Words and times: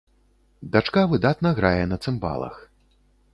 Дачка 0.75 1.03
выдатна 1.11 1.49
грае 1.59 1.85
на 1.91 2.01
цымбалах. 2.07 2.55